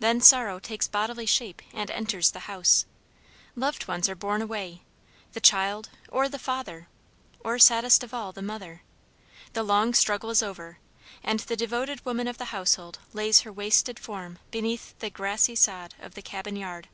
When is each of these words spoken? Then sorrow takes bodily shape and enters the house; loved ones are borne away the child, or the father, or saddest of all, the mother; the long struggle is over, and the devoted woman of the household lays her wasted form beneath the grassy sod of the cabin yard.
Then 0.00 0.22
sorrow 0.22 0.58
takes 0.58 0.88
bodily 0.88 1.26
shape 1.26 1.60
and 1.74 1.90
enters 1.90 2.30
the 2.30 2.46
house; 2.48 2.86
loved 3.54 3.86
ones 3.86 4.08
are 4.08 4.14
borne 4.14 4.40
away 4.40 4.80
the 5.34 5.42
child, 5.42 5.90
or 6.08 6.26
the 6.26 6.38
father, 6.38 6.88
or 7.40 7.58
saddest 7.58 8.02
of 8.02 8.14
all, 8.14 8.32
the 8.32 8.40
mother; 8.40 8.80
the 9.52 9.62
long 9.62 9.92
struggle 9.92 10.30
is 10.30 10.42
over, 10.42 10.78
and 11.22 11.40
the 11.40 11.54
devoted 11.54 12.02
woman 12.06 12.26
of 12.28 12.38
the 12.38 12.46
household 12.46 12.98
lays 13.12 13.40
her 13.42 13.52
wasted 13.52 13.98
form 13.98 14.38
beneath 14.50 14.98
the 15.00 15.10
grassy 15.10 15.54
sod 15.54 15.94
of 16.00 16.14
the 16.14 16.22
cabin 16.22 16.56
yard. 16.56 16.88